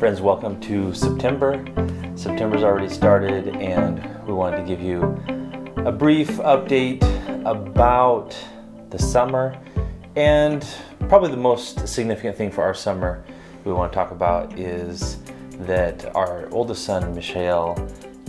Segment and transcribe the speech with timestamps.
[0.00, 1.62] Friends, welcome to September.
[2.14, 5.02] September's already started, and we wanted to give you
[5.84, 7.02] a brief update
[7.44, 8.34] about
[8.88, 9.54] the summer
[10.16, 10.66] and
[11.00, 13.22] probably the most significant thing for our summer
[13.66, 15.18] we want to talk about is
[15.66, 17.76] that our oldest son, Mishael,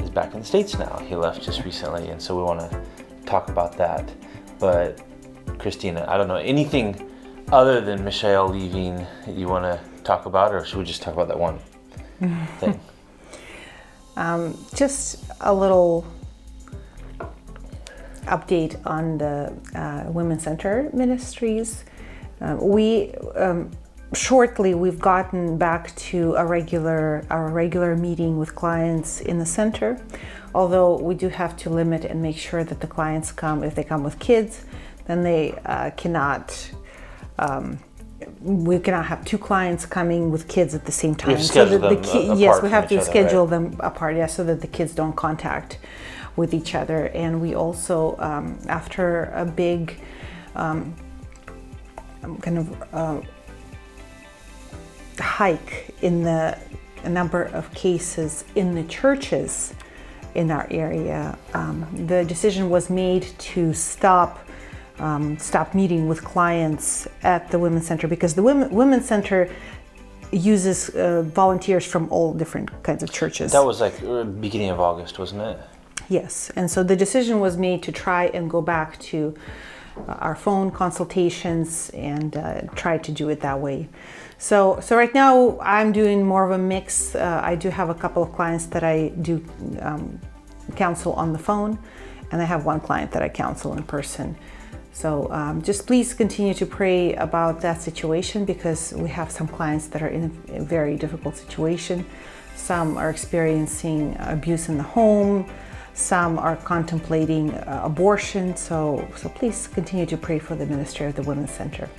[0.03, 0.97] is back in the States now.
[1.07, 2.81] He left just recently, and so we want to
[3.25, 4.11] talk about that.
[4.59, 5.01] But,
[5.57, 7.09] Christina, I don't know anything
[7.49, 11.27] other than Mishael leaving you want to talk about, or should we just talk about
[11.27, 11.59] that one
[12.59, 12.79] thing?
[14.17, 16.05] Um, just a little
[18.23, 21.85] update on the uh, Women's Center Ministries.
[22.39, 23.71] Uh, we um,
[24.13, 30.03] shortly we've gotten back to a regular our regular meeting with clients in the center
[30.53, 33.83] although we do have to limit and make sure that the clients come if they
[33.83, 34.65] come with kids
[35.05, 36.71] then they uh, cannot
[37.39, 37.79] um,
[38.41, 41.37] we cannot have two clients coming with kids at the same time.
[41.39, 43.49] so that the ki- yes, we have to other, schedule right?
[43.51, 45.77] them apart, yeah, so that the kids don't contact
[46.35, 47.07] with each other.
[47.07, 49.99] And we also, um, after a big
[50.55, 50.95] um,
[52.41, 53.21] kind of uh,
[55.19, 56.57] hike in the
[57.07, 59.73] number of cases in the churches
[60.33, 64.39] in our area, um, the decision was made to stop
[65.01, 69.49] um, stop meeting with clients at the Women's Center because the Women, Women's Center
[70.31, 73.51] uses uh, volunteers from all different kinds of churches.
[73.51, 75.59] That was like uh, beginning of August, wasn't it?
[76.07, 79.35] Yes, and so the decision was made to try and go back to
[79.97, 83.89] uh, our phone consultations and uh, try to do it that way.
[84.37, 87.15] So, so right now I'm doing more of a mix.
[87.15, 89.43] Uh, I do have a couple of clients that I do
[89.79, 90.19] um,
[90.75, 91.77] counsel on the phone,
[92.31, 94.35] and I have one client that I counsel in person.
[94.93, 99.87] So um, just please continue to pray about that situation because we have some clients
[99.87, 102.05] that are in a very difficult situation.
[102.55, 105.49] Some are experiencing abuse in the home.
[105.93, 108.55] Some are contemplating uh, abortion.
[108.55, 111.89] So, so please continue to pray for the ministry of the Women's Center.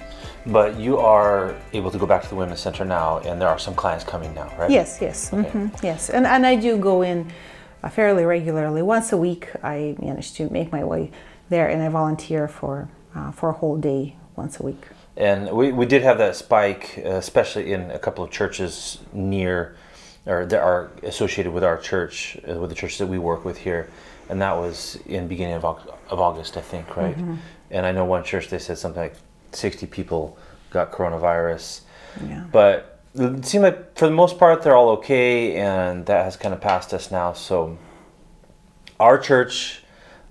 [0.47, 3.59] But you are able to go back to the Women's Center now, and there are
[3.59, 4.71] some clients coming now, right?
[4.71, 7.31] Yes, yes, hmm yes, and and I do go in
[7.83, 8.83] uh, fairly regularly.
[8.83, 11.11] Once a week, I manage to make my way
[11.53, 14.83] there, and I volunteer for uh, for a whole day once a week.
[15.17, 19.77] And we, we did have that spike, uh, especially in a couple of churches near,
[20.27, 23.59] or that are associated with our church, uh, with the churches that we work with
[23.59, 23.91] here,
[24.31, 27.17] and that was in beginning of, of August, I think, right?
[27.71, 29.17] And I know one church they said something like
[29.53, 30.37] sixty people
[30.71, 31.83] got coronavirus,
[32.27, 32.45] Yeah.
[32.51, 36.55] but it seemed like for the most part they're all okay, and that has kind
[36.55, 37.34] of passed us now.
[37.34, 37.77] So
[38.99, 39.81] our church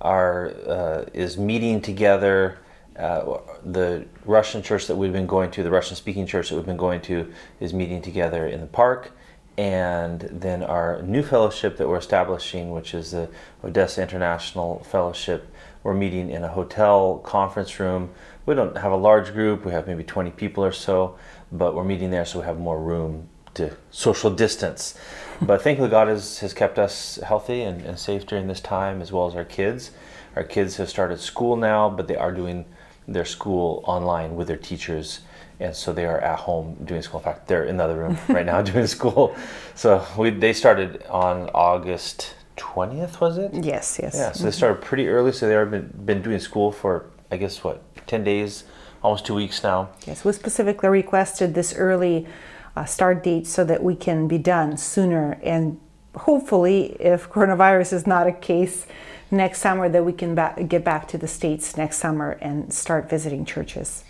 [0.01, 2.57] are uh, is meeting together.
[2.97, 6.65] Uh, the Russian church that we've been going to, the Russian speaking church that we've
[6.65, 9.11] been going to, is meeting together in the park.
[9.57, 13.29] And then our new fellowship that we're establishing, which is the
[13.63, 15.53] Odessa International Fellowship,
[15.83, 18.11] we're meeting in a hotel conference room.
[18.45, 21.17] We don't have a large group, we have maybe 20 people or so,
[21.51, 24.97] but we're meeting there so we have more room to social distance.
[25.41, 29.11] But thankfully, God has, has kept us healthy and, and safe during this time, as
[29.11, 29.91] well as our kids.
[30.35, 32.65] Our kids have started school now, but they are doing
[33.07, 35.21] their school online with their teachers.
[35.59, 37.19] And so they are at home doing school.
[37.19, 39.35] In fact, they're in the other room right now doing school.
[39.75, 43.51] So we, they started on August 20th, was it?
[43.53, 44.15] Yes, yes.
[44.15, 44.57] Yeah, so they mm-hmm.
[44.57, 45.31] started pretty early.
[45.31, 48.63] So they've been, been doing school for, I guess, what, 10 days,
[49.03, 49.89] almost two weeks now.
[50.05, 52.27] Yes, we specifically requested this early
[52.75, 55.79] uh, start date so that we can be done sooner and
[56.15, 58.85] hopefully, if coronavirus is not a case
[59.29, 63.09] next summer, that we can ba- get back to the States next summer and start
[63.09, 64.03] visiting churches.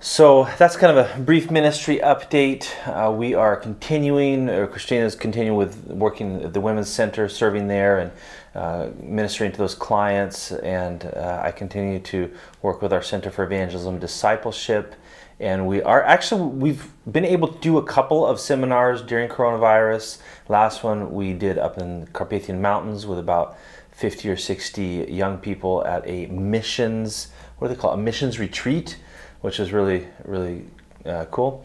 [0.00, 2.68] So that's kind of a brief ministry update.
[2.86, 7.66] Uh, we are continuing, or Christina is continuing with working at the Women's Center, serving
[7.66, 8.12] there and
[8.54, 10.52] uh, ministering to those clients.
[10.52, 12.32] And uh, I continue to
[12.62, 14.94] work with our Center for Evangelism Discipleship.
[15.40, 20.18] And we are actually, we've been able to do a couple of seminars during coronavirus.
[20.48, 23.56] Last one we did up in the Carpathian Mountains with about
[23.92, 27.94] 50 or 60 young people at a missions, what do they call it?
[27.94, 28.96] A missions retreat
[29.40, 30.64] which is really really
[31.04, 31.64] uh, cool.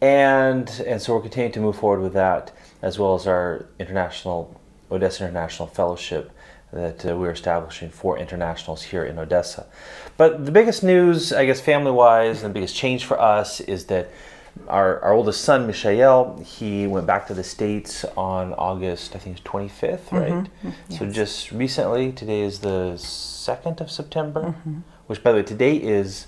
[0.00, 4.60] And and so we're continuing to move forward with that, as well as our international
[4.90, 6.30] Odessa International Fellowship
[6.74, 9.66] that uh, we're establishing for internationals here in Odessa.
[10.16, 13.86] But the biggest news, I guess, family wise, and the biggest change for us is
[13.86, 14.10] that
[14.68, 19.38] our, our oldest son, Mishael, he went back to the States on August, I think
[19.38, 20.48] it's 25th, right?
[20.90, 24.54] So just recently, today is the 2nd of September,
[25.06, 26.26] which, by the way, today is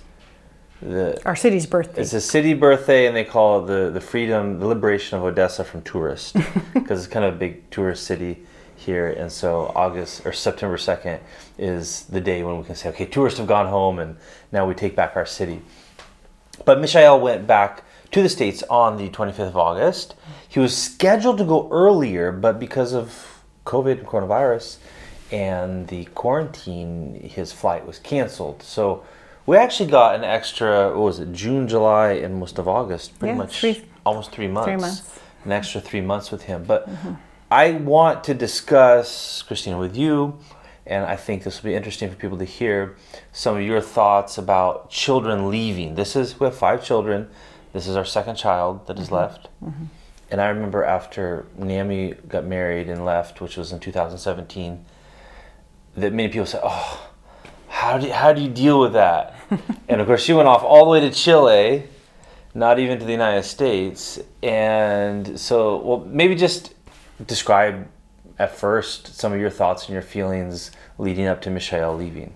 [0.83, 2.03] the Our city's birthday.
[2.03, 5.65] it's a city birthday, and they call it the the freedom, the liberation of Odessa
[5.65, 6.33] from tourists,
[6.75, 8.45] because it's kind of a big tourist city
[8.87, 9.09] here.
[9.11, 11.21] And so August or September second
[11.59, 14.17] is the day when we can say, okay, tourists have gone home, and
[14.53, 15.61] now we take back our city.
[16.65, 20.15] But Mishael went back to the States on the 25th of August.
[20.49, 24.79] He was scheduled to go earlier, but because of COVID and coronavirus
[25.33, 28.63] and the quarantine, his flight was canceled.
[28.63, 29.05] So
[29.45, 33.33] we actually got an extra, what was it, June, July, and most of August, pretty
[33.33, 34.67] Yeah, much three- almost three months.
[34.67, 35.21] three months.
[35.45, 36.65] An extra three months with him.
[36.65, 37.15] But mm-hmm.
[37.51, 40.39] I want to discuss, Christina, with you,
[40.85, 42.97] and I think this will be interesting for people to hear
[43.33, 45.95] some of your thoughts about children leaving.
[45.95, 47.29] This is, we have five children.
[47.73, 49.15] This is our second child that is mm-hmm.
[49.15, 49.49] left.
[49.65, 49.85] Mm-hmm.
[50.31, 54.85] And I remember after Naomi got married and left, which was in 2017,
[55.97, 57.11] that many people said, "Oh,
[57.69, 59.37] how do you, how do you deal with that?"
[59.89, 61.85] and of course, she went off all the way to Chile,
[62.55, 64.19] not even to the United States.
[64.43, 66.75] And so, well, maybe just
[67.25, 67.89] describe
[68.39, 72.35] at first some of your thoughts and your feelings leading up to Mishael leaving.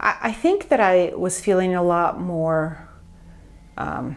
[0.00, 2.88] I, I think that I was feeling a lot more,
[3.76, 4.16] um,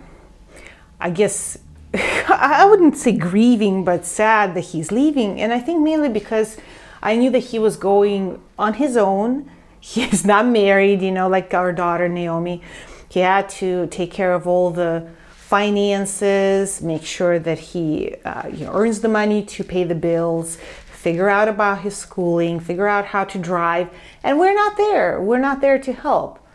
[0.99, 1.57] I guess,
[1.93, 5.39] I wouldn't say grieving, but sad that he's leaving.
[5.39, 6.57] And I think mainly because
[7.01, 9.49] I knew that he was going on his own.
[9.79, 12.61] He's not married, you know, like our daughter Naomi.
[13.07, 15.07] He had to take care of all the
[15.47, 20.57] finances, make sure that he uh, you know, earns the money to pay the bills,
[20.87, 23.87] figure out about his schooling, figure out how to drive.
[24.23, 25.21] And we're not there.
[25.21, 26.45] We're not there to help.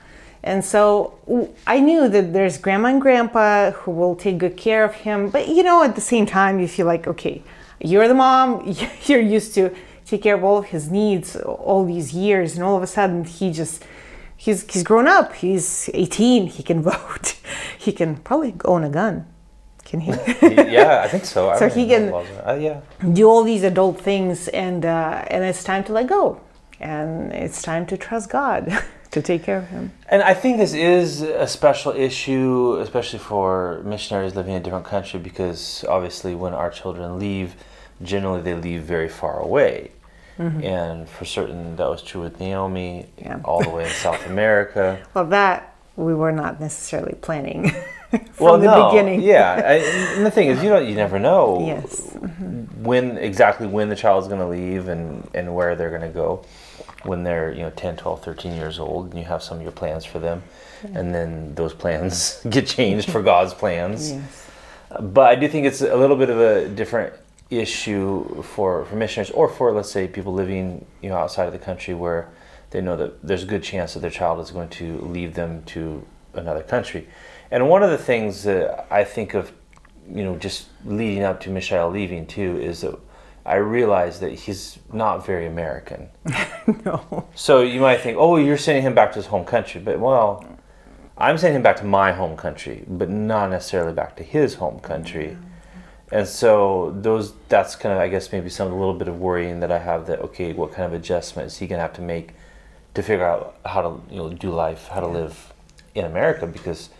[0.43, 1.15] And so
[1.67, 5.31] I knew that there's grandma and grandpa who will take good care of him.
[5.31, 7.43] But you know, at the same time, you feel like, okay,
[7.81, 9.75] you're the mom, you're used to
[10.05, 12.57] take care of all of his needs all these years.
[12.57, 13.87] And all of a sudden, he just,
[14.37, 15.33] he's, he's grown up.
[15.33, 16.49] He's 18.
[16.49, 17.37] He can vote.
[17.85, 19.15] He can probably own a gun.
[19.89, 20.11] Can he?
[20.79, 21.41] yeah, I think so.
[21.53, 22.81] I So he can- the laws of- uh, yeah.
[23.21, 26.25] do all these adult things and uh, and it's time to let go
[26.81, 28.63] and it's time to trust god
[29.15, 33.81] to take care of him And I think this is a special issue, especially for
[33.85, 37.49] missionaries living in a different country, because obviously, when our children leave,
[38.03, 39.91] generally they leave very far away.
[40.39, 43.39] And for certain, that was true with Naomi, Yeah.
[43.45, 44.85] all the way in South America.
[45.15, 47.71] well that we were not necessarily planning
[48.11, 49.21] from well, the no, beginning.
[49.21, 49.55] yeah.
[49.65, 49.73] I,
[50.17, 52.11] and the thing is, you don't, you never know Yes.
[52.11, 52.85] Mm-hmm.
[52.85, 56.45] when exactly when the child's going to leave and and where they're going to go.
[57.05, 59.73] When they're you know 10 12 13 years old and you have some of your
[59.73, 60.43] plans for them.
[60.95, 64.13] And then those plans get changed for god's plans.
[64.13, 64.51] Yes.
[65.01, 67.13] But i do think it's a little bit of a different
[67.51, 71.59] issue for for missionaries or for let's say people living you know outside of the
[71.59, 72.29] country where
[72.73, 75.63] they know that there's a good chance that their child is going to leave them
[75.65, 76.05] to
[76.35, 77.07] another country.
[77.51, 79.53] And one of the things that i think of
[80.11, 82.99] you know just leading up to Mishael leaving too is that
[83.47, 86.09] i realized that he's not very american.
[86.85, 87.27] No.
[87.35, 90.45] So you might think, oh, you're sending him back to his home country, but well,
[91.19, 94.79] I'm sending him back to my home country, but not necessarily back to his home
[94.79, 95.37] country.
[96.13, 99.59] And so those, that's kind of, I guess, maybe some a little bit of worrying
[99.61, 102.35] that I have that okay, what kind of adjustment is he gonna have to make
[102.95, 105.53] to figure out how to you know do life, how to live
[105.95, 106.91] in America because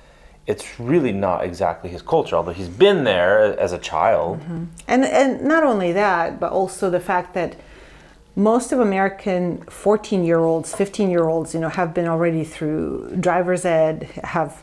[0.47, 2.37] it's really not exactly his culture.
[2.37, 4.41] Although he's been there as a child.
[4.41, 4.65] Mm-hmm.
[4.89, 7.57] and and not only that but also the fact that
[8.35, 13.15] most of american 14 year olds 15 year olds you know have been already through
[13.21, 14.63] driver's ed have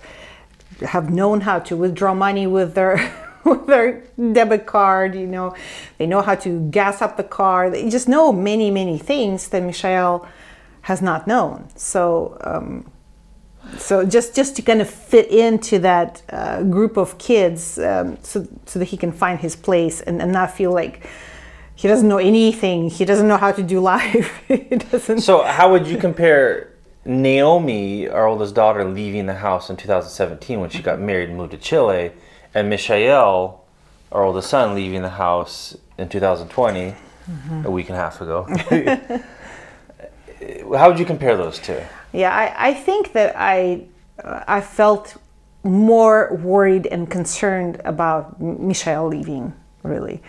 [0.82, 2.96] have known how to withdraw money with their
[3.44, 5.56] with their debit card you know
[5.98, 9.62] they know how to gas up the car they just know many many things that
[9.64, 10.28] Mishael
[10.90, 11.70] has not known.
[11.76, 12.92] So um,
[13.78, 18.48] so just just to kind of fit into that uh, group of kids um, so,
[18.66, 21.08] so that he can find his place and, and not feel like
[21.76, 22.90] he doesn't know anything.
[22.90, 24.42] He doesn't know how to do life.
[24.48, 26.74] He doesn't So how would you compare
[27.06, 31.52] Naomi, our oldest daughter, leaving the house in 2017 when she got married and moved
[31.52, 32.12] to Chile,
[32.54, 33.64] and Mishael,
[34.12, 36.96] our oldest son, leaving the house in 2020,
[37.64, 38.48] a week and a half ago?
[40.78, 41.82] how would you compare those two?
[42.14, 43.86] Yeah, I, I think that I
[44.24, 45.18] uh, I felt
[45.64, 49.54] more worried and concerned about Mishael leaving.
[49.84, 50.22] Really,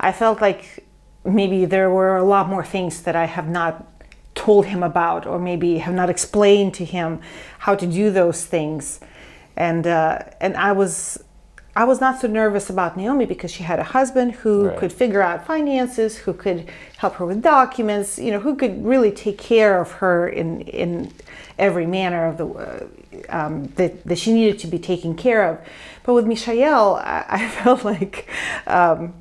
[0.00, 0.84] I felt like
[1.24, 3.86] maybe there were a lot more things that I have not
[4.34, 7.20] told him about, or maybe have not explained to him
[7.58, 9.00] how to do those things,
[9.56, 11.22] and uh, and I was
[11.78, 14.78] I was not so nervous about Naomi because she had a husband who Right.
[14.80, 19.12] could figure out finances, who could help her with documents, you know, who could really
[19.12, 21.12] take care of her in in
[21.56, 22.86] every manner of the uh,
[23.28, 25.58] um, that that she needed to be taken care of.
[26.02, 28.26] But with Mishael, I, I felt like.
[28.66, 29.14] Um,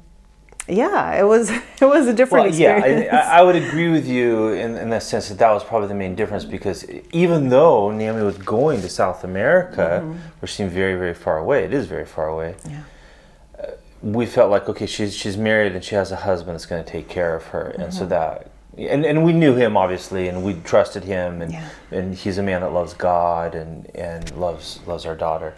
[0.67, 1.49] yeah, it was
[1.81, 3.13] it was a different Well, yeah, experience.
[3.13, 5.87] I, I I would agree with you in, in the sense that that was probably
[5.87, 10.01] the main difference because even though Naomi was going to South America,
[10.39, 12.55] which seemed very, very far away, it is very far away.
[12.59, 12.71] Mm-hmm.
[12.71, 13.71] Yeah.
[14.03, 16.89] we felt like okay she's she's married and she has a husband that's going to
[16.89, 17.91] take care of her and Mm-hmm.
[17.99, 21.67] so that and, and we knew him obviously and we trusted him and Yeah.
[21.91, 25.55] and he's a man that loves God and and loves loves our daughter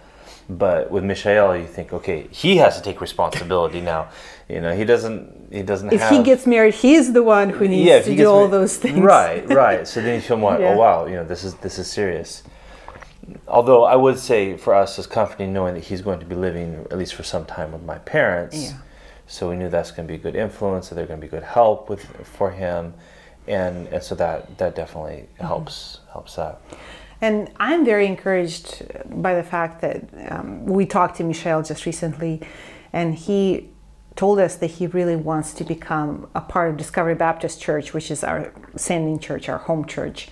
[0.49, 4.09] but with Mishael you think okay he has to take responsibility now
[4.47, 7.67] you know he doesn't he doesn't if have he gets married, he's the one who
[7.67, 8.99] needs if to do all ma- those things.
[9.15, 10.69] right right so then you feel more Yeah.
[10.73, 12.43] oh wow you know this is this is serious
[13.47, 16.85] although I would say for us it's comforting knowing that he's going to be living
[16.91, 18.77] at least for some time with my parents Yeah.
[19.27, 21.29] so we knew that's going to be a good influence that they're going to be
[21.29, 22.93] good help with for him
[23.47, 25.45] and and so that that definitely Mm-hmm.
[25.45, 26.61] helps helps out
[27.21, 28.83] And I'm very encouraged
[29.21, 32.41] by the fact that um, we talked to Mishael just recently,
[32.93, 33.69] and he
[34.15, 38.09] told us that he really wants to become a part of Discovery Baptist Church, which
[38.09, 40.29] is our sending church, our home church.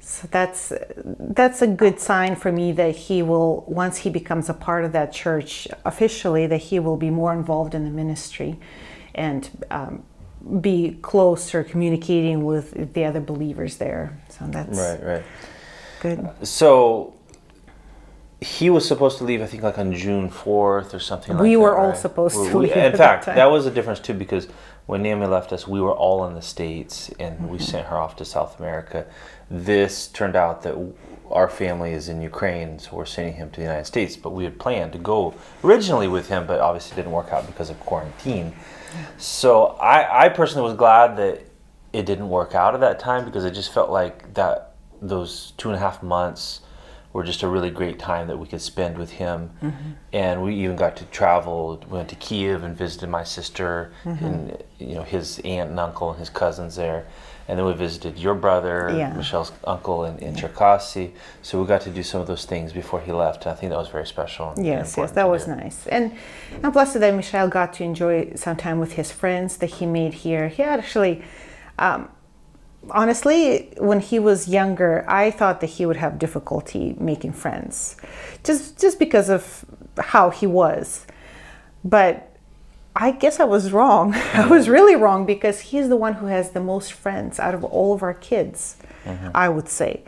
[0.00, 4.54] So that's that's a good sign for me that he will once he becomes a
[4.54, 8.58] part of that church officially that he will be more involved in the ministry
[9.14, 10.02] and um,
[10.60, 14.18] be closer communicating with the other believers there.
[14.30, 15.24] So that's right right
[16.00, 16.28] good.
[16.42, 17.14] so
[18.40, 21.42] he was supposed to leave i think like on june 4th or something like that.
[21.42, 21.96] We that were all right?
[21.96, 23.36] supposed to We- leave in that fact time.
[23.36, 24.48] that was a difference too because
[24.86, 27.66] when naomi left us we were all in the states and we Mm-hmm.
[27.66, 29.04] sent her off to south america
[29.50, 30.74] this turned out that
[31.30, 34.44] our family is in ukraine so we're sending him to the united states but we
[34.44, 38.52] had planned to go originally with him but obviously didn't work out because of quarantine
[39.18, 41.42] so I, I personally was glad that
[41.92, 44.69] it didn't work out at that time because it just felt like that
[45.00, 46.60] those two and a half months
[47.12, 49.50] were just a really great time that we could spend with him.
[50.12, 51.82] And we even got to travel.
[51.90, 56.10] We went to Kiev and visited my sister and you know his aunt and uncle
[56.10, 57.06] and his cousins there.
[57.48, 59.12] And then we visited your brother, Yeah.
[59.12, 61.10] Mishael's uncle in, in Cherkasy.
[61.42, 63.44] So we got to do some of those things before he left.
[63.44, 64.50] And I think that was very special.
[64.50, 65.56] and Yes, yes, that was do.
[65.56, 65.88] nice.
[65.88, 66.14] And
[66.62, 70.14] I'm blessed that Mishael got to enjoy some time with his friends that he made
[70.14, 70.46] here.
[70.46, 71.24] He actually,
[71.76, 72.08] um,
[72.88, 77.96] honestly, when he was younger, I thought that he would have difficulty making friends,
[78.44, 79.64] just just because of
[79.98, 81.06] how he was.
[81.84, 82.30] But
[82.96, 84.14] I guess I was wrong.
[84.34, 87.64] I was really wrong because he's the one who has the most friends out of
[87.64, 89.28] all of our kids, mm-hmm.
[89.34, 90.02] I would say.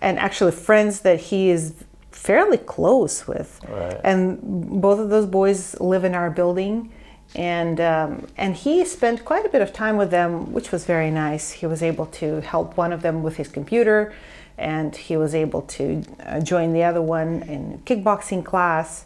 [0.00, 3.60] And actually, friends that he is fairly close with.
[3.68, 4.00] Right.
[4.04, 6.92] And both of those boys live in our building.
[7.36, 11.10] And, um, and he spent quite a bit of time with them, which was very
[11.10, 11.52] nice.
[11.52, 14.14] He was able to help one of them with his computer,
[14.56, 19.04] and he was able to uh, join the other one in kickboxing class.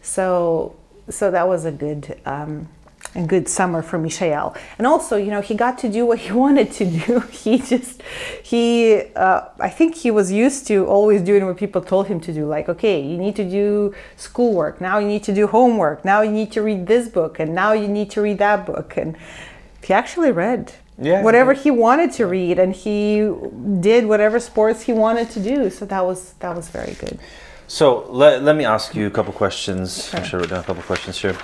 [0.00, 0.76] So
[1.08, 2.68] so that was a good um,
[3.14, 4.56] a good summer for Mishael.
[4.78, 7.20] And also, you know, he got to do what he wanted to do.
[7.30, 8.02] He just
[8.42, 12.32] he uh, I think he was used to always doing what people told him to
[12.32, 12.46] do.
[12.46, 14.80] Like, okay, you need to do schoolwork.
[14.80, 16.04] Now you need to do homework.
[16.04, 18.96] Now you need to read this book, and now you need to read that book.
[18.96, 19.16] And
[19.84, 20.72] he actually read.
[20.98, 23.26] Yeah, whatever he wanted to read and he
[23.80, 27.18] did whatever sports he wanted to do so that was that was very good
[27.66, 30.10] So let, let me ask you a couple questions.
[30.10, 30.20] Sure.
[30.20, 31.36] I should have written down a couple questions here.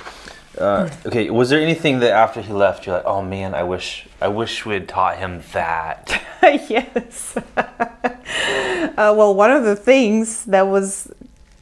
[0.57, 4.07] Uh, okay, was there anything that after he left you're like, oh man, I wish
[4.21, 6.21] I wish we had taught him that?
[6.43, 7.37] yes.
[7.57, 11.13] uh, well, one of the things that was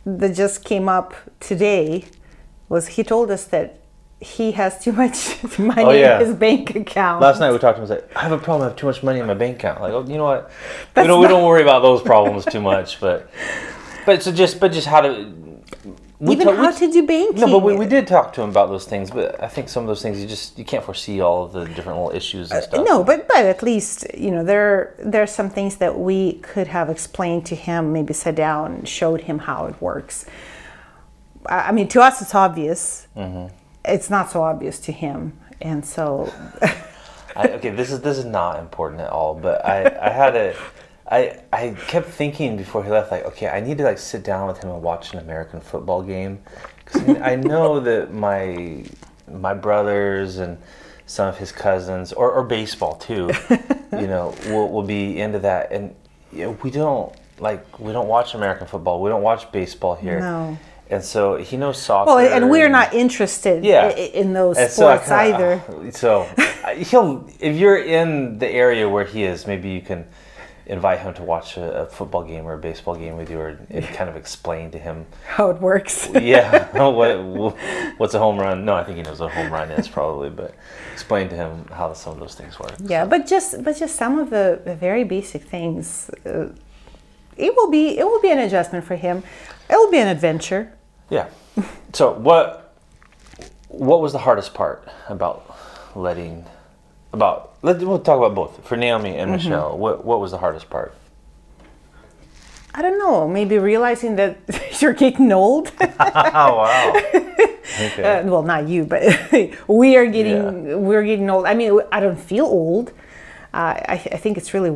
[0.05, 2.05] that just came up today
[2.69, 3.81] was he told us that
[4.21, 6.19] he has too much money Oh, yeah.
[6.21, 7.21] in his bank account.
[7.21, 7.91] Last night we talked to him.
[7.91, 8.63] I was like, I have a problem.
[8.63, 9.83] I have too much money in my bank account.
[9.83, 10.51] Like, oh, you know what?
[10.97, 12.99] We don't we don't worry about those problems too much.
[13.01, 13.29] But
[14.07, 15.35] but so just but just how to
[16.19, 17.41] we Even ta- we how t- to do banking.
[17.41, 19.11] No, but we, we did talk to him about those things.
[19.11, 21.67] But I think some of those things you just you can't foresee all of the
[21.67, 22.81] different little issues and stuff.
[22.81, 26.35] Uh, No, but but at least you know there there are some things that we
[26.35, 30.25] could have explained to him, maybe sat down and showed him how it works.
[31.47, 33.09] I I mean, to us it's obvious.
[33.17, 33.55] Mm-hmm.
[33.85, 36.33] It's not so obvious to him, and so
[37.37, 39.35] I, okay, this is this is not important at all.
[39.35, 40.55] But I I had a
[41.09, 44.47] I I kept thinking before he left, like, okay, I need to like sit down
[44.49, 46.41] with him and watch an American football game
[46.85, 48.85] because I know that my
[49.31, 50.59] my brothers and
[51.07, 53.31] some of his cousins or, or baseball too,
[53.93, 55.95] you know, will will be into that, and
[56.33, 59.01] you know, we don't like we don't watch American football.
[59.01, 60.19] We don't watch baseball here.
[60.21, 60.59] No.
[60.91, 62.07] and so he knows soccer.
[62.15, 63.91] Well, and we're not interested Yeah.
[63.91, 65.93] in those And so sports kinda- either.
[65.93, 66.23] So
[66.65, 70.07] uh, he'll, if you're in the area where he is, maybe you can
[70.67, 73.59] invite him to watch a, a football game or a baseball game with you, or
[73.71, 76.09] and kind of explain to him, How it works.
[76.15, 77.57] yeah, what
[77.99, 78.65] what's a home run?
[78.65, 80.55] No, I think he knows what a home run is probably, but
[80.93, 82.75] explain to him how some of those things work.
[82.81, 86.11] Yeah, but just but just some of the, the very basic things.
[86.25, 86.49] Uh,
[87.37, 89.23] it will be it will be an adjustment for him.
[89.71, 90.73] It will be an adventure.
[91.11, 91.29] Yeah.
[91.93, 92.75] So what
[93.69, 95.57] what was the hardest part about
[95.95, 96.45] letting
[97.13, 99.19] about let we'll talk about both for Naomi Mm-hmm.
[99.21, 99.77] and Mishael.
[99.79, 100.95] What what was the hardest part?
[102.75, 103.27] I don't know.
[103.27, 104.37] Maybe realizing that
[104.81, 105.73] you're getting old.
[105.81, 107.03] oh wow.
[107.79, 108.21] Okay.
[108.21, 109.03] Uh, well, not you, but
[109.69, 111.47] we are getting we're getting old.
[111.47, 112.91] I mean, I don't feel old.
[113.53, 114.73] Uh, I, I think it's really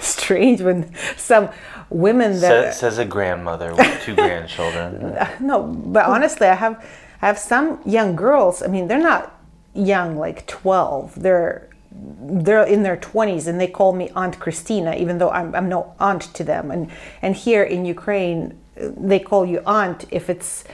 [0.00, 1.50] strange when some
[1.90, 5.16] women that Sa- says a grandmother with two grandchildren.
[5.40, 6.82] no, but honestly, I have
[7.20, 8.62] I have some young girls.
[8.62, 9.34] I mean, they're not
[9.74, 11.20] young, like twelve.
[11.20, 11.67] They're
[12.46, 15.94] they're in their twenties, and they call me Aunt Christina, even though I'm I'm no
[15.98, 16.70] aunt to them.
[16.70, 16.90] And
[17.22, 20.64] and here in Ukraine, they call you aunt if it's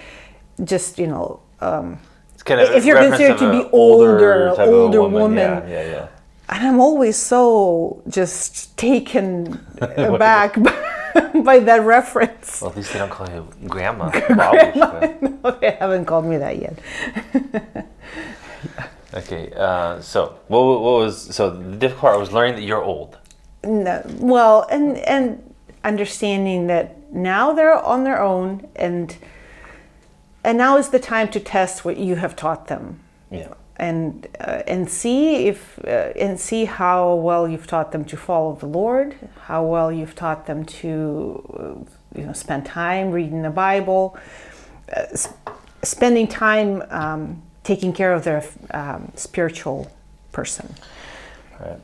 [0.62, 1.40] just you know.
[1.60, 1.98] Um,
[2.34, 5.50] It's kind of If you're considered to be older- a older Yeah, woman.
[5.68, 6.06] yeah, yeah.
[6.52, 9.30] and I'm always so just taken
[9.80, 10.52] aback
[11.48, 12.60] by, that reference.
[12.60, 13.42] Well, at least they don't call you
[13.74, 14.10] grandma.
[14.40, 15.20] Babushka.
[15.42, 16.76] No, they haven't called me that yet.
[19.14, 19.52] Okay.
[19.54, 23.18] Uh, so what, what was so the difficult part was learning that you're old.
[23.62, 25.54] No, well, and and
[25.84, 29.16] understanding that now they're on their own, and
[30.42, 33.54] and now is the time to test what you have taught them, Yeah.
[33.76, 38.54] and uh, and see if uh, and see how well you've taught them to follow
[38.56, 39.14] the Lord,
[39.46, 44.16] how well you've taught them to uh, you know spend time reading the Bible,
[44.94, 45.32] uh, s-
[45.82, 49.90] spending time um, taking care of their um, spiritual
[50.32, 50.74] person.
[51.60, 51.80] Right.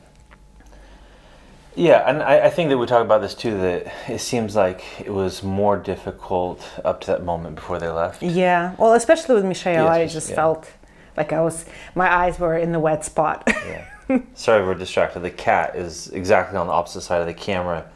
[1.75, 3.57] Yeah, and I, I think that we talk about this too.
[3.57, 8.21] That it seems like it was more difficult up to that moment before they left.
[8.21, 10.35] Yeah, well, especially with Mishael, Yeah, I just yeah.
[10.35, 10.69] felt
[11.15, 13.43] like I was, my eyes were in the wet spot.
[13.47, 14.19] Yeah.
[14.33, 15.21] Sorry, we're distracted.
[15.21, 17.89] The cat is exactly on the opposite side of the camera,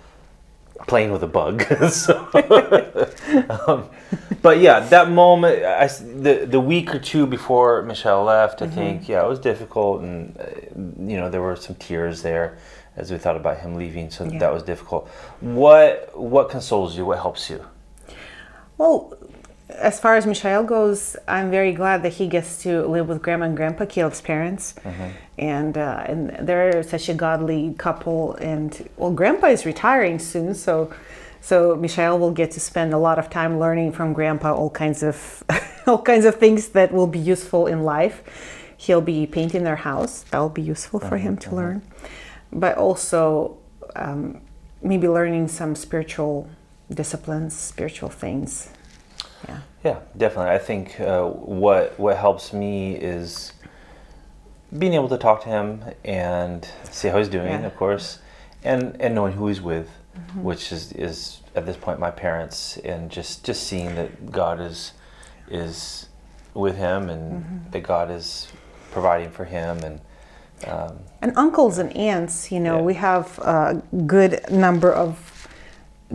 [0.87, 1.63] playing with a bug.
[1.89, 2.27] so,
[3.67, 3.89] um,
[4.41, 9.07] but yeah, that moment, I the the week or two before Mishael left, I think,
[9.09, 10.43] yeah, it was difficult, and uh,
[11.11, 12.57] you know there were some tears there
[12.97, 14.09] as we thought about him leaving.
[14.09, 14.39] So Yeah.
[14.39, 15.07] that was difficult.
[15.41, 17.05] What what consoles you?
[17.05, 17.63] What helps you?
[18.77, 19.17] well,
[19.69, 23.45] as far as Mishael goes, I'm very glad that he gets to live with Grandma
[23.45, 24.75] and Grandpa, Caleb's parents,
[25.37, 28.35] and uh, and they're such a godly couple.
[28.35, 30.93] And well, Grandpa is retiring soon, so
[31.41, 35.01] so Mishael will get to spend a lot of time learning from Grandpa all kinds
[35.01, 35.43] of
[35.87, 38.23] all kinds of things that will be useful in life.
[38.77, 40.23] He'll be painting their house.
[40.29, 41.81] That will be useful for him to learn,
[42.51, 43.57] but also
[43.95, 44.41] um,
[44.83, 46.49] maybe learning some spiritual
[46.91, 48.69] disciplines, spiritual things.
[49.47, 49.59] Yeah.
[49.83, 50.51] Yeah, definitely.
[50.51, 53.53] I think uh, what what helps me is
[54.77, 57.65] being able to talk to him and see how he's doing, Yeah.
[57.67, 58.19] of course,
[58.63, 59.89] and and knowing who he's with,
[60.35, 64.93] which is is at this point my parents, and just just seeing that God is
[65.49, 66.07] is
[66.53, 68.47] with him and that God is
[68.91, 69.99] providing for him and
[70.67, 72.81] um, And uncles and aunts, you know, Yeah.
[72.81, 75.17] we have a good number of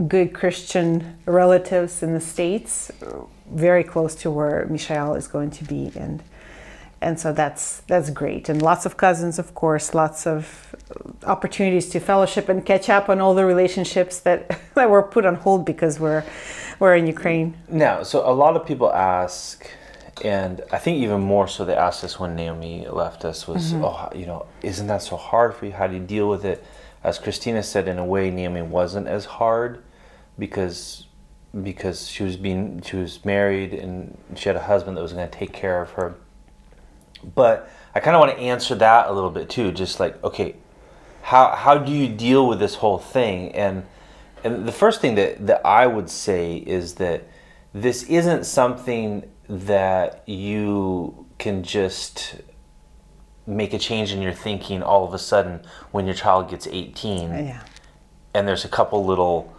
[0.07, 2.91] good Christian relatives in the States,
[3.51, 5.93] very close to where Mishael is going to be.
[5.97, 6.23] And
[7.03, 8.49] and so that's that's great.
[8.49, 10.75] And lots of cousins, of course, lots of
[11.25, 15.37] opportunities to fellowship and catch up on all the relationships that, that were put on
[15.37, 16.25] hold because we're
[16.79, 17.57] we're in Ukraine.
[17.69, 19.67] Now, so a lot of people ask,
[20.25, 23.85] and I think even more so they asked us when Naomi left us was, mm-hmm.
[23.85, 25.73] oh, you know, isn't that so hard for you?
[25.73, 26.65] How do you deal with it?
[27.03, 29.83] As Christina said, in a way, Naomi wasn't as hard
[30.39, 31.07] because
[31.63, 35.29] because she was being she was married and she had a husband that was going
[35.29, 36.15] to take care of her.
[37.35, 40.57] But I kind of want to answer that a little bit too, just like okay,
[41.23, 43.85] how how do you deal with this whole thing and
[44.45, 47.25] and the first thing that that I would say is that
[47.73, 52.37] this isn't something that you can just
[53.47, 57.31] make a change in your thinking all of a sudden when your child gets 18
[57.31, 57.61] Yeah.
[58.35, 59.55] and there's a couple little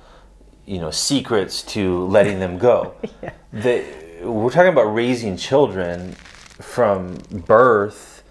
[0.65, 2.93] you know secrets to letting them go.
[3.23, 3.31] Yeah.
[3.51, 3.83] the,
[4.23, 6.13] we're talking about raising children
[6.59, 8.23] from birth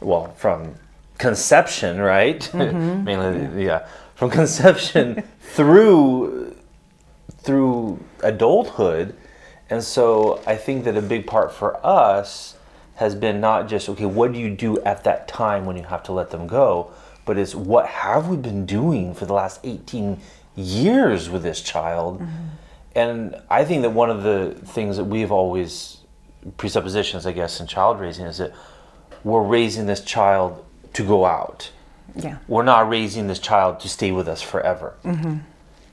[0.00, 0.74] well from
[1.18, 2.40] conception right?
[2.52, 3.04] Mm-hmm.
[3.04, 3.86] Mainly yeah.
[4.14, 6.56] From conception through
[7.42, 9.14] through adulthood.
[9.70, 12.56] And so I think that a big part for us
[12.96, 16.02] has been not just, okay, what do you do at that time when you have
[16.04, 16.90] to let them go,
[17.24, 20.20] but it's what have we been doing for the last 18
[20.54, 22.22] years with this child?
[22.94, 25.98] And I think that one of the things that we've always,
[26.56, 28.54] presuppositions, I guess, in child raising is that
[29.22, 31.70] we're raising this child to go out.
[32.14, 32.38] Yeah.
[32.48, 34.94] We're not raising this child to stay with us forever.
[35.04, 35.38] mm-hmm.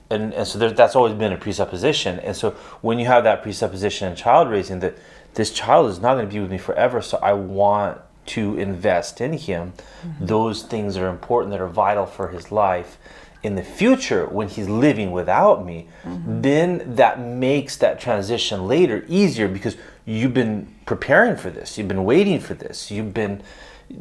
[0.09, 2.19] And, and so there, that's always been a presupposition.
[2.19, 4.95] And so when you have that presupposition in child raising, that
[5.33, 9.21] this child is not going to be with me forever, so I want to invest
[9.21, 9.73] in him.
[10.05, 10.25] Mm-hmm.
[10.25, 12.97] Those things that are important, that are vital for his life
[13.43, 16.41] in the future when he's living without me, mm-hmm.
[16.41, 22.05] then that makes that transition later easier because you've been preparing for this, you've been
[22.05, 23.43] waiting for this, you've been,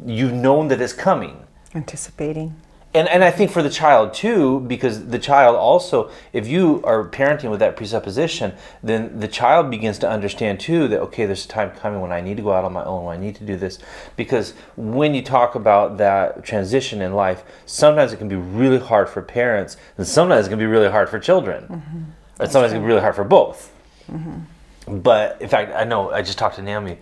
[0.05, 1.45] you've known that it's coming.
[1.75, 2.55] Anticipating.
[2.95, 7.09] And and I think for the child too, because the child also, if you are
[7.09, 8.53] parenting with that presupposition,
[8.83, 12.21] then the child begins to understand too that okay, there's a time coming when I
[12.21, 13.79] need to go out on my own, when I need to do this,
[14.15, 19.09] because when you talk about that transition in life, sometimes it can be really hard
[19.09, 22.03] for parents, and sometimes it can be really hard for children, mm-hmm.
[22.39, 23.73] or sometimes it can be really hard for both.
[24.11, 24.39] Mm-hmm.
[24.85, 26.97] But in fact, I know I just talked to Naomi.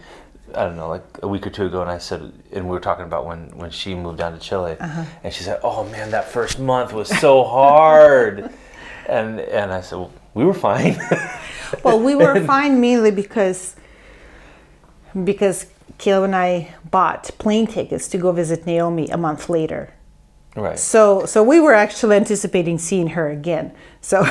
[0.56, 2.80] I don't know, like a week or two ago, and I said, and we were
[2.80, 5.06] talking about when when she moved down to Chile, uh-huh.
[5.24, 8.52] and she said, "Oh man, that first month was so hard,"
[9.08, 11.00] and and I said, well, "We were fine."
[11.84, 13.76] Well, we were fine mainly because
[15.24, 19.94] because Caleb and I bought plane tickets to go visit Naomi a month later.
[20.56, 20.78] right.
[20.78, 23.74] So so we were actually anticipating seeing her again.
[24.02, 24.24] So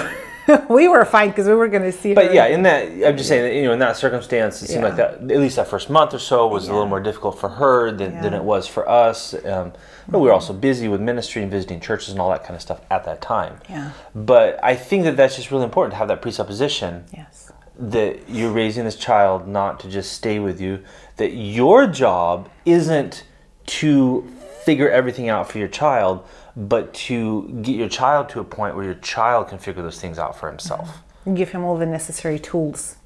[0.68, 2.14] we were fine because we were going to see her.
[2.14, 4.84] But yeah, in that, I'm just saying that you know, in that circumstance, it seemed
[4.84, 7.48] like that at least that first month or so was a little more difficult for
[7.48, 9.34] her than, than it was for us.
[9.44, 9.72] Um,
[10.08, 12.62] but we were also busy with ministry and visiting churches and all that kind of
[12.62, 13.60] stuff at that time.
[13.68, 13.92] Yeah.
[14.14, 17.52] But I think that that's just really important to have that presupposition Yes.
[17.78, 20.82] that you're raising this child not to just stay with you,
[21.16, 23.24] that your job isn't
[23.66, 24.26] to
[24.64, 26.24] figure everything out for your child,
[26.56, 30.18] but to get your child to a point where your child can figure those things
[30.18, 30.98] out for himself.
[31.32, 32.96] Give him all the necessary tools.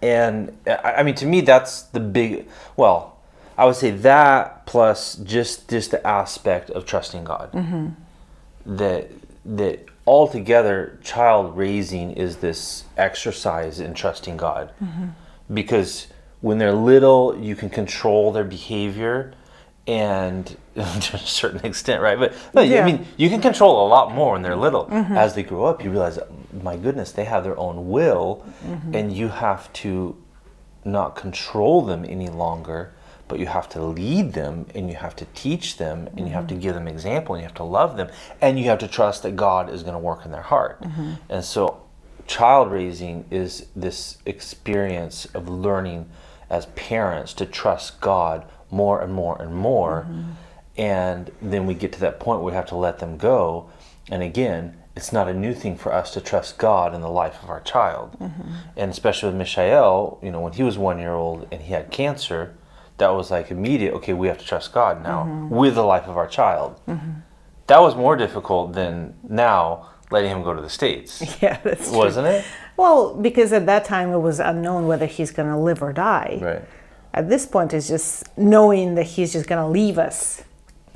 [0.00, 3.18] And I mean, to me, that's the big, well,
[3.56, 7.52] I would say that plus just just the aspect of trusting God.
[7.52, 7.88] Mm-hmm.
[8.76, 9.10] That
[9.44, 15.08] that altogether, child raising is this exercise in trusting God, mm-hmm.
[15.52, 16.06] because
[16.40, 19.34] when they're little, you can control their behavior,
[19.88, 20.56] and
[21.00, 22.18] to a certain extent, right?
[22.18, 22.82] But no, Yeah.
[22.82, 24.60] I mean, you can control a lot more when they're mm-hmm.
[24.60, 24.86] little.
[24.86, 25.16] Mm-hmm.
[25.16, 26.18] As they grow up, you realize,
[26.62, 28.94] my goodness, they have their own will, mm-hmm.
[28.94, 30.16] and you have to
[30.84, 32.92] not control them any longer,
[33.26, 36.46] but you have to lead them and you have to teach them and you have
[36.46, 38.08] to give them example and you have to love them
[38.40, 40.82] and you have to trust that God is going to work in their heart.
[41.28, 41.82] And so
[42.26, 46.08] child raising is this experience of learning
[46.48, 50.06] as parents to trust God more and more and more.
[50.78, 53.68] And then we get to that point where we have to let them go.
[54.10, 57.42] And again, it's not a new thing for us to trust God in the life
[57.42, 58.16] of our child.
[58.18, 58.52] Mm-hmm.
[58.76, 61.90] And especially with Mishael, you know, when he was one year old and he had
[61.90, 62.54] cancer,
[62.98, 65.50] that was like immediate, okay, we have to trust God now mm-hmm.
[65.50, 66.80] with the life of our child.
[66.88, 67.20] Mm-hmm.
[67.66, 71.98] That was more difficult than now letting him go to the States, Yeah, that's true.
[71.98, 72.44] wasn't it?
[72.76, 76.38] Well, because at that time it was unknown whether he's going to live or die.
[76.40, 76.64] Right.
[77.12, 80.42] At this point, it's just knowing that he's just going to leave us.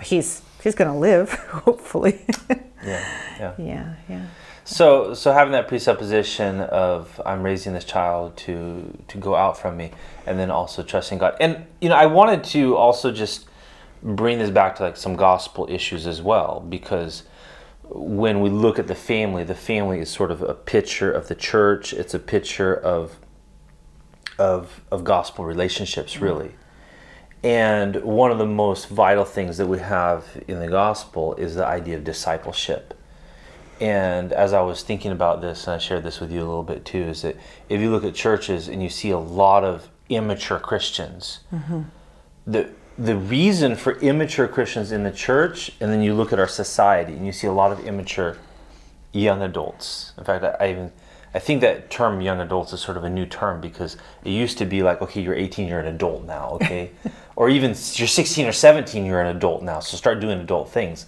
[0.02, 1.32] He's he's going to live,
[1.64, 2.24] hopefully.
[2.84, 3.04] Yeah.
[3.38, 3.54] Yeah.
[3.58, 4.26] yeah, yeah.
[4.64, 9.76] So, so having that presupposition of I'm raising this child to to go out from
[9.76, 9.90] me,
[10.26, 13.46] and then also trusting God, and you know, I wanted to also just
[14.02, 17.24] bring this back to like some gospel issues as well, because
[17.84, 21.34] when we look at the family, the family is sort of a picture of the
[21.34, 21.92] church.
[21.92, 23.16] It's a picture of
[24.38, 26.54] of of gospel relationships, really.
[27.42, 31.66] And one of the most vital things that we have in the gospel is the
[31.66, 32.94] idea of discipleship.
[33.80, 36.62] And as I was thinking about this, and I shared this with you a little
[36.62, 37.36] bit too, is that
[37.68, 41.82] if you look at churches and you see a lot of immature Christians, mm-hmm.
[42.46, 46.46] the the reason for immature Christians in the church, and then you look at our
[46.46, 48.36] society and you see a lot of immature
[49.12, 50.12] young adults.
[50.18, 50.92] In fact, I, I even
[51.34, 54.58] I think that term young adults is sort of a new term because it used
[54.58, 56.90] to be like, okay, you're 18, you're an adult now, okay?
[57.36, 61.06] or even you're 16 or 17, you're an adult now, so start doing adult things.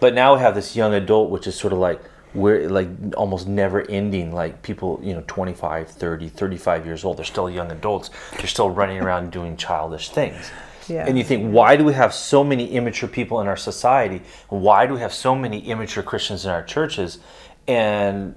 [0.00, 2.00] But now we have this young adult, which is sort of like
[2.34, 7.24] we're like almost never ending like people you know 25 30 35 years old they're
[7.24, 10.50] still young adults they're still running around doing childish things
[10.86, 11.06] Yeah.
[11.08, 14.86] and you think why do we have so many immature people in our society why
[14.86, 17.20] do we have so many immature christians in our churches
[17.66, 18.34] and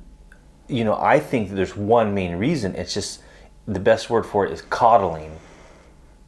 [0.70, 3.22] you know i think there's one main reason it's just
[3.70, 5.38] the best word for it is coddling.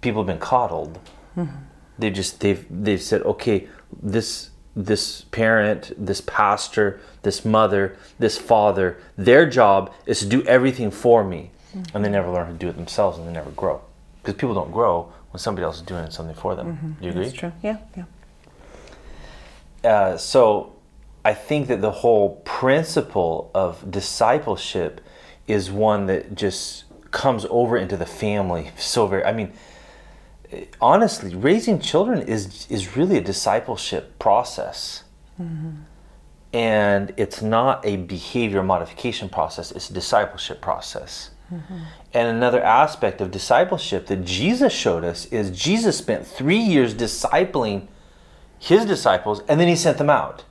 [0.01, 0.99] People have been coddled.
[1.35, 1.55] Mm-hmm.
[1.99, 3.67] They just they've they've said, okay,
[4.01, 10.91] this this parent, this pastor, this mother, this father, their job is to do everything
[10.91, 11.95] for me, mm-hmm.
[11.95, 13.81] and they never learn how to do it themselves, and they never grow
[14.21, 16.73] because people don't grow when somebody else is doing something for them.
[16.73, 16.91] Mm-hmm.
[16.91, 17.23] Do you agree?
[17.25, 17.51] That's true.
[17.61, 18.05] Yeah, yeah.
[19.83, 20.73] Uh, so
[21.23, 25.01] I think that the whole principle of discipleship
[25.47, 29.53] is one that just comes over into the family so very I mean
[30.79, 35.03] honestly raising children is is really a discipleship process.
[35.39, 35.71] Mm-hmm.
[36.53, 41.31] And it's not a behavior modification process it's a discipleship process.
[41.51, 41.79] Mm-hmm.
[42.13, 47.87] And another aspect of discipleship that jesus showed us is jesus spent three years discipling
[48.57, 50.45] his disciples and then he sent them out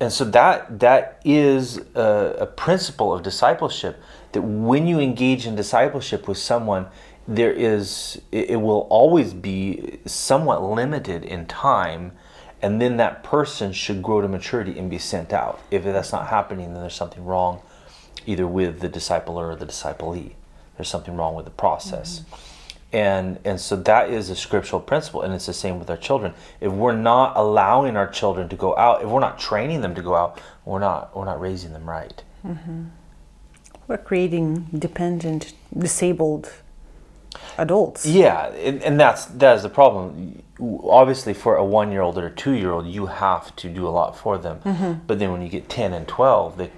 [0.00, 5.54] and so that that is a, a principle of discipleship that when you engage in
[5.54, 6.86] discipleship with someone
[7.28, 12.12] there is it, it will always be somewhat limited in time
[12.62, 15.60] and then that person should grow to maturity and be sent out.
[15.70, 17.60] If that's not happening then there's something wrong
[18.26, 20.32] either with the discipler or the disciplee.
[20.76, 22.49] There's something wrong with the process mm-hmm.
[22.92, 26.34] And and so that is a scriptural principle and it's the same with our children.
[26.60, 30.02] If we're not allowing our children to go out if we're not training them to
[30.02, 32.22] go out we're not we're not raising them right.
[32.44, 32.84] Mm-hmm.
[33.86, 36.52] We're creating dependent, disabled
[37.56, 38.06] adults.
[38.06, 40.42] yeah and, and that's that is the problem.
[40.60, 43.86] Obviously for a one year old or a two year old you have to do
[43.86, 44.60] a lot for them.
[44.64, 44.92] Mm-hmm.
[45.06, 46.70] But then when you get 10 and 12 they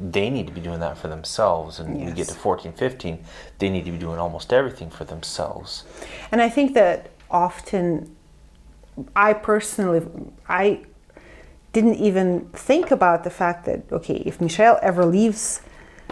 [0.00, 3.24] they need to be doing that for themselves and you get to 14 15
[3.58, 5.84] they need to be doing almost everything for themselves
[6.30, 8.16] And I think that often,
[9.14, 10.06] I personally,
[10.48, 10.84] I
[11.72, 15.60] didn't even think about the fact that, okay, if Mishael ever leaves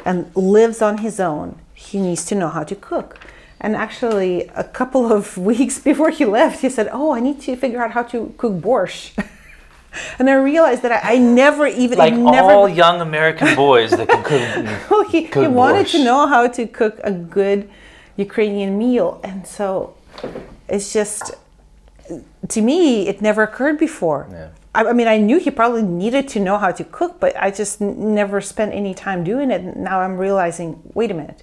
[0.05, 3.19] and lives on his own, he needs to know how to cook.
[3.61, 7.57] And actually, a couple of weeks before he left, he said, Oh, I need to
[7.57, 9.27] figure out how to cook borscht.
[10.19, 13.91] and I realized that I, I never even, like I never, all young american boys
[13.91, 17.69] that can cook well, he, he wanted to know how to cook a good
[18.17, 19.21] Ukrainian meal.
[19.23, 19.95] And so
[20.69, 21.35] it's just,
[22.49, 24.27] to me, it never occurred before.
[24.31, 24.49] Yeah.
[24.75, 27.51] I, I mean, I knew he probably needed to know how to cook, but I
[27.51, 29.77] just n- never spent any time doing it.
[29.77, 31.43] Now I'm realizing, wait a minute.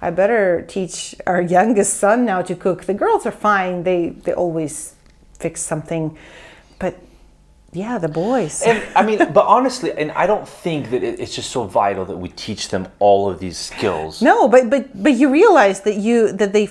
[0.00, 2.84] I better teach our youngest son now to cook.
[2.84, 3.82] The girls are fine.
[3.82, 4.94] They they always
[5.38, 6.16] fix something.
[6.78, 6.94] But
[7.72, 8.62] yeah, the boys.
[8.62, 12.04] And I mean, but honestly, and I don't think that it, it's just so vital
[12.06, 14.22] that we teach them all of these skills.
[14.22, 16.70] No, but but but you realize that you that they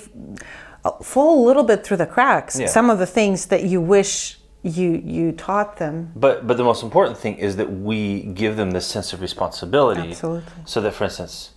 [0.83, 2.60] uh, fall a little bit through the cracks.
[2.60, 2.67] Yeah.
[2.67, 6.12] Some of the things that you wish you you taught them.
[6.15, 10.10] But but the most important thing is that we give them this sense of responsibility.
[10.12, 10.51] Absolutely.
[10.65, 11.51] So that, for instance,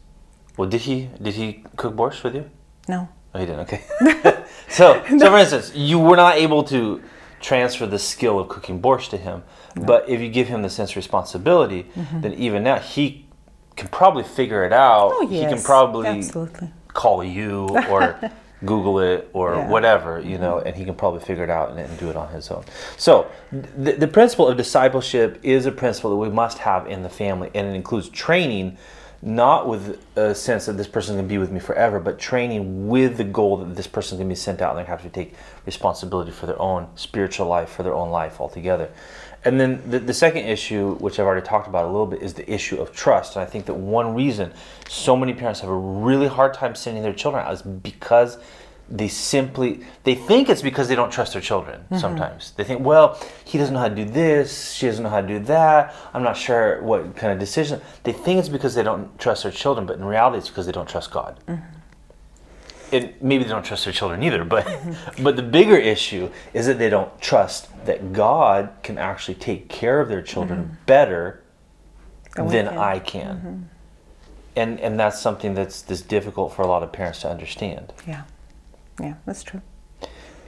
[0.59, 2.51] well, did he did he cook borscht with you?
[2.89, 3.09] No.
[3.35, 3.61] Oh, he didn't.
[3.61, 3.83] Okay.
[4.69, 7.03] so so for instance, you were not able to
[7.41, 9.43] transfer the skill of cooking borscht to him,
[9.75, 12.21] but if you give him the sense of responsibility, mm-hmm.
[12.21, 13.27] then even now he
[13.77, 15.13] can probably figure it out.
[15.15, 16.71] Oh He can probably absolutely.
[16.89, 18.21] call you or
[18.65, 19.69] Google it or Yeah.
[19.69, 22.29] whatever, you know, and he can probably figure it out and, and do it on
[22.29, 22.65] his own.
[22.97, 27.09] So, the, the principle of discipleship is a principle that we must have in the
[27.09, 28.77] family, and it includes training,
[29.23, 33.19] not with a sense that this person can be with me forever, but training with
[33.19, 35.35] the goal that this person can be sent out and they have to take
[35.67, 38.91] responsibility for their own spiritual life, for their own life altogether.
[39.45, 42.35] And then the, the second issue, which I've already talked about a little bit, is
[42.35, 43.37] the issue of trust.
[43.37, 44.53] And I think that one reason
[44.89, 48.39] so many parents have a really hard time sending their children out is because
[48.91, 51.99] they simply they think it's because they don't trust their children mm-hmm.
[51.99, 52.53] sometimes.
[52.53, 55.27] They think well he doesn't know how to do this she doesn't know how to
[55.27, 57.81] do that i'm not sure what kind of decision.
[58.03, 60.73] They think it's because they don't trust their children but in reality it's because they
[60.73, 61.41] don't trust god.
[61.47, 61.77] Mm-hmm.
[62.93, 64.67] And maybe they don't trust their children either but
[65.23, 70.01] but the bigger issue is that they don't trust that god can actually take care
[70.01, 70.75] of their children mm-hmm.
[70.87, 71.43] better
[72.35, 72.79] Than can.
[72.79, 73.69] i can.
[74.57, 77.93] And and that's something that's that's difficult for a lot of parents to understand.
[78.07, 78.23] Yeah.
[79.01, 79.63] Yeah, that's true.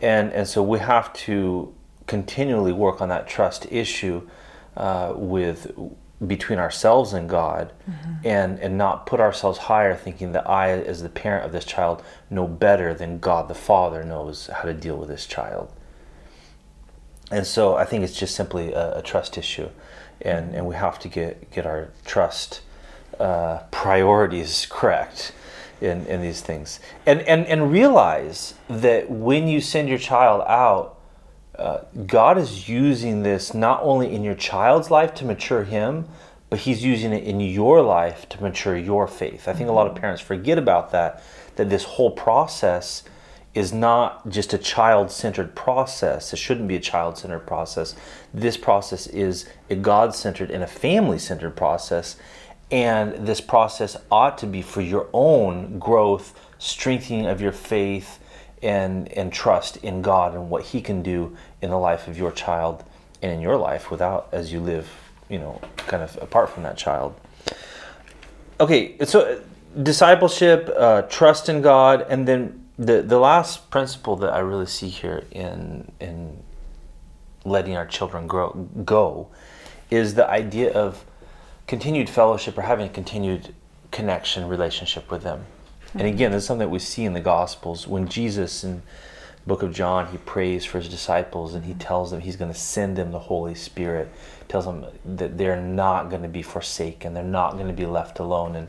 [0.00, 1.74] and and so we have to
[2.06, 4.28] continually work on that trust issue
[4.76, 5.70] uh, with
[6.26, 7.72] between ourselves and God,
[8.24, 12.02] and and not put ourselves higher, thinking that I, as the parent of this child,
[12.30, 15.72] know better than God the Father knows how to deal with this child.
[17.30, 19.70] And so I think it's just simply a, a trust issue,
[20.20, 22.60] and and we have to get get our trust
[23.18, 25.32] uh, priorities correct
[25.82, 30.98] in, in these things and, and and realize that when you send your child out
[31.58, 36.06] uh, god is using this not only in your child's life to mature him
[36.52, 39.48] but He's using it in your life to mature your faith.
[39.48, 41.24] I think a lot of parents forget about that,
[41.56, 43.04] that this whole process
[43.54, 46.30] is not just a child centered process.
[46.30, 47.96] It shouldn't be a child centered process.
[48.34, 52.16] This process is a God centered and a family centered process.
[52.72, 58.18] And this process ought to be for your own growth, strengthening of your faith,
[58.62, 62.32] and, and trust in God and what He can do in the life of your
[62.32, 62.82] child
[63.20, 64.88] and in your life without as you live,
[65.28, 67.14] you know, kind of apart from that child.
[68.58, 69.42] Okay, so
[69.82, 74.88] discipleship, uh, trust in God, and then the the last principle that I really see
[74.88, 76.42] here in in
[77.44, 78.50] letting our children grow
[78.84, 79.28] go
[79.90, 81.04] is the idea of
[81.72, 83.54] continued fellowship or having a continued
[83.90, 85.38] connection relationship with them.
[85.86, 85.98] Mm-hmm.
[86.00, 88.82] And again, this is something that we see in the Gospels when Jesus in
[89.46, 92.58] book of John he prays for his disciples and he tells them he's going to
[92.58, 94.12] send them the Holy Spirit,
[94.48, 94.84] tells them
[95.16, 98.68] that they're not going to be forsaken, they're not going to be left alone and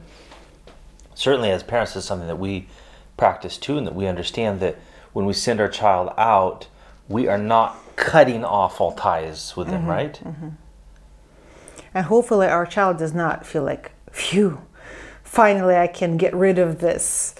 [1.13, 2.67] certainly as parents is something that we
[3.17, 4.77] practice too, and that we understand that
[5.11, 6.67] when we send our child out,
[7.09, 10.21] we are not cutting off all ties with them, mm-hmm, right?
[10.23, 10.49] Mm-hmm.
[11.93, 14.61] And hopefully, our child does not feel like, phew,
[15.23, 17.35] finally I can get rid of this,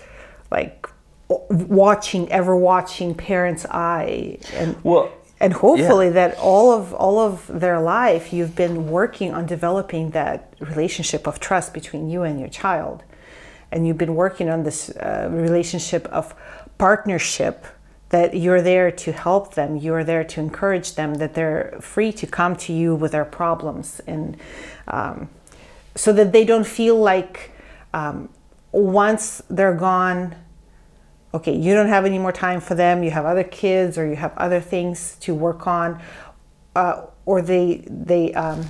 [0.52, 0.88] like
[1.28, 4.38] watching, ever watching parent's eye.
[4.54, 6.14] And, well, and hopefully yeah.
[6.14, 11.40] that all of all of their life you've been working on developing that relationship of
[11.40, 13.04] trust between you and your child
[13.74, 16.34] and you've been working on this uh, relationship of
[16.78, 17.66] partnership
[18.14, 22.28] that you're there to help them you're there to encourage them that they're free to
[22.28, 24.38] come to you with their problems and
[24.88, 25.28] um,
[25.96, 27.52] so that they don't feel like
[27.92, 28.30] um,
[28.72, 30.36] once they're gone
[31.34, 34.16] okay you don't have any more time for them you have other kids or you
[34.16, 36.00] have other things to work on
[36.76, 38.64] uh, or they they um,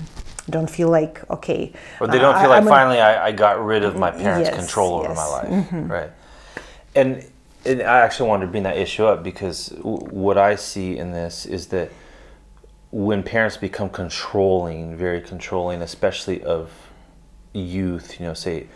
[0.49, 3.84] don't feel like okay or they don't feel uh, like finally I, I, got rid
[3.84, 5.17] of my parents yes, control over yes.
[5.17, 5.91] my life mm-hmm.
[5.91, 6.12] right
[6.95, 7.25] and,
[7.65, 11.12] and i actually wanted to bring that issue up because w- what i see in
[11.12, 11.91] this is that
[12.91, 16.71] when parents become controlling very controlling especially of
[17.54, 18.67] youth you know say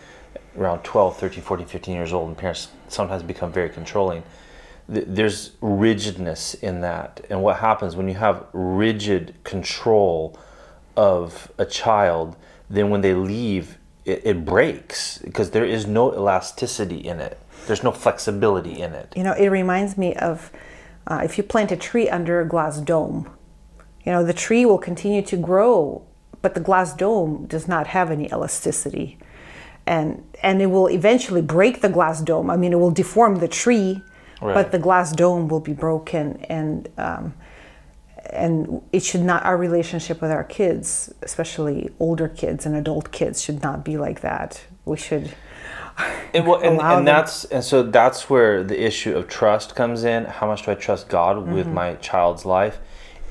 [0.58, 4.24] around 12 13 14 15 years old and parents sometimes become very controlling
[4.90, 10.38] there's rigidness in that and what happens when you have rigid control
[10.98, 12.36] of a child,
[12.70, 17.40] then when they leave, it, it breaks because there is no elasticity in it.
[17.68, 19.14] There's no flexibility in it.
[19.16, 20.52] You know, it reminds me of
[21.08, 23.30] uh, if you plant a tree under a glass dome,
[24.06, 26.06] you know, the tree will continue to grow,
[26.42, 29.18] but the glass dome does not have any elasticity.
[29.86, 32.50] And, and it will eventually break the glass dome.
[32.50, 34.02] I mean, it will deform the tree,
[34.42, 34.54] right.
[34.54, 36.44] but the glass dome will be broken.
[36.50, 37.34] And um,
[38.30, 43.42] and it should not our relationship with our kids especially older kids and adult kids
[43.42, 45.34] should not be like that we should
[46.34, 50.26] and, well, and, and that's and so that's where the issue of trust comes in.
[50.26, 51.54] How much do i trust god mm-hmm.
[51.54, 52.80] with my child's life?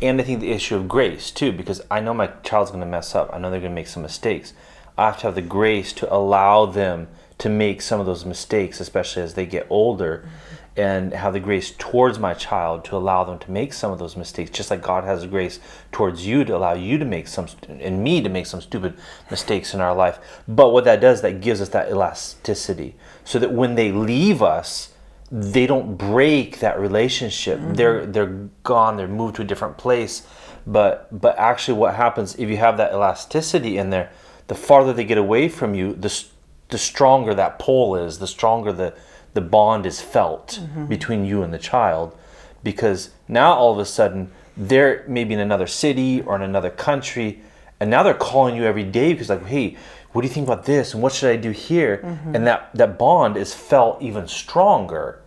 [0.02, 2.86] And i think the issue of grace too because i know my child's going to
[2.86, 3.30] mess up.
[3.32, 4.52] I know they're going to make some mistakes.
[4.98, 8.80] I have to have the grace to allow them to make some of those mistakes
[8.80, 10.24] especially as they get older.
[10.24, 13.98] Mm-hmm and have the grace towards my child to allow them to make some of
[13.98, 15.58] those mistakes, just like God has the grace
[15.90, 18.94] towards you to allow you to make some, and me to make some stupid
[19.30, 20.18] mistakes in our life.
[20.46, 24.92] But what that does, that gives us that elasticity, so that when they leave us,
[25.30, 27.58] they don't break that relationship.
[27.58, 27.74] Mm-hmm.
[27.74, 28.96] They're they're gone.
[28.96, 30.26] They're moved to a different place.
[30.66, 34.10] But but actually, what happens if you have that elasticity in there?
[34.46, 36.24] The farther they get away from you, the
[36.68, 38.18] the stronger that pull is.
[38.18, 38.94] The stronger the
[39.36, 40.86] the bond is felt mm-hmm.
[40.86, 42.16] between you and the child
[42.64, 47.40] because now all of a sudden they're maybe in another city or in another country
[47.78, 49.76] and now they're calling you every day because like hey
[50.12, 52.34] what do you think about this and what should i do here mm-hmm.
[52.34, 55.20] and that that bond is felt even stronger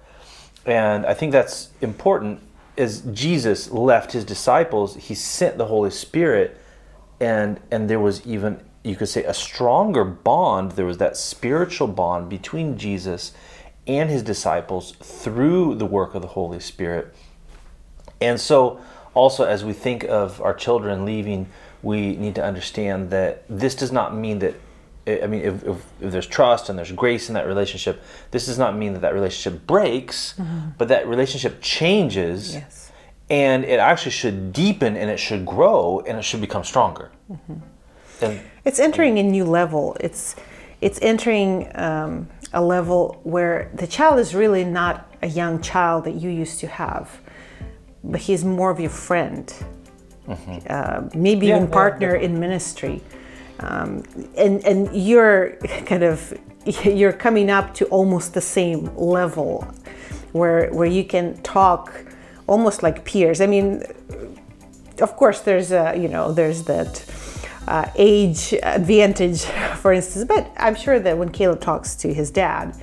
[0.66, 2.40] and i think that's important
[2.80, 6.58] as jesus left his disciples he sent the holy spirit
[7.20, 11.88] and and there was even you could say a stronger bond there was that spiritual
[11.88, 13.34] bond between jesus
[13.90, 17.14] and his disciples through the work of the Holy Spirit.
[18.22, 18.80] And so,
[19.16, 21.50] also, as we think of our children leaving,
[21.82, 24.56] we need to understand that this does not mean that
[25.08, 28.60] I mean, if, if, if, there's trust and there's grace in that relationship, this does
[28.60, 30.70] not mean that that relationship breaks, mm-hmm.
[30.78, 32.54] but that relationship changes.
[32.54, 32.92] Yes.
[33.28, 37.10] And it actually should deepen and it should grow and it should become stronger.
[37.32, 37.54] Mm-hmm.
[38.22, 39.98] And, it's entering a new level.
[40.00, 40.36] It's
[40.82, 46.16] it's entering um, a level where the child is really not a young child that
[46.16, 47.20] you used to have,
[48.04, 49.54] but he's more of your friend,
[50.28, 50.58] mm-hmm.
[50.70, 53.02] uh, maybe yeah, even partner yeah, in ministry.
[53.60, 54.04] um,
[54.38, 55.52] and and you're
[55.86, 56.34] kind of
[56.84, 59.62] you're coming up to almost the same level
[60.32, 62.06] where where you can talk
[62.48, 63.82] almost like peers i mean
[65.02, 67.04] of course there's a you know there's that
[67.70, 69.44] uh, age advantage
[69.82, 72.74] for instance but i'm sure that when caleb talks to his dad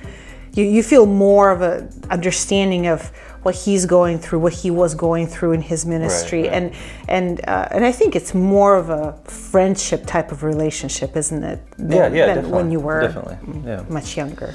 [0.53, 3.11] you, you feel more of a understanding of
[3.43, 6.57] what he's going through, what he was going through in his ministry, Right, right.
[6.57, 6.71] and
[7.07, 11.59] and uh, and I think it's more of a friendship type of relationship, isn't it?
[11.77, 12.51] Than, Yeah, yeah, than definitely.
[12.57, 13.37] when you were definitely.
[13.65, 13.83] Yeah.
[13.87, 14.53] much younger.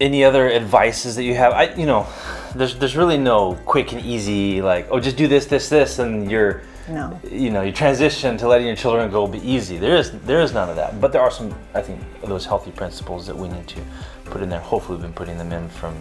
[0.00, 1.52] Any other advices that you have?
[1.52, 2.06] I, you know,
[2.54, 6.30] there's there's really no quick and easy like, oh, just do this, this, this, and
[6.30, 7.18] you're, No.
[7.30, 9.78] you know, your transition to letting your children go be easy.
[9.78, 11.00] There is there is none of that.
[11.00, 13.80] But there are some, I think, those healthy principles that we need to
[14.26, 14.60] put in there.
[14.60, 15.94] Hopefully, we've been putting them in from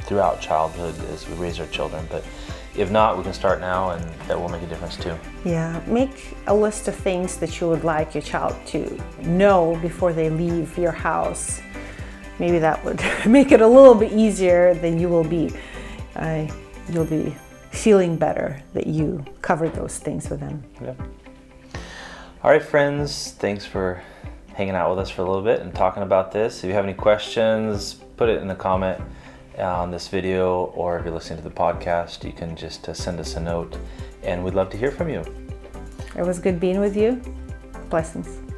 [0.00, 2.06] throughout childhood as we raise our children.
[2.10, 2.24] But
[2.76, 5.16] if not, we can start now, and that will make a difference too.
[5.44, 10.12] Yeah, make a list of things that you would like your child to know before
[10.12, 11.60] they leave your house.
[12.38, 14.74] Maybe that would make it a little bit easier.
[14.74, 15.52] Then you will be,
[16.16, 16.46] uh,
[16.90, 17.34] you'll be
[17.72, 20.62] feeling better that you covered those things with them.
[20.80, 20.94] Yeah.
[22.44, 23.32] All right, friends.
[23.32, 24.02] Thanks for
[24.54, 26.62] hanging out with us for a little bit and talking about this.
[26.62, 29.00] If you have any questions, put it in the comment
[29.58, 33.20] on this video, or if you're listening to the podcast, you can just uh, send
[33.20, 33.76] us a note,
[34.22, 35.22] and we'd love to hear from you.
[36.16, 37.20] It was good being with you.
[37.88, 38.51] Blessings.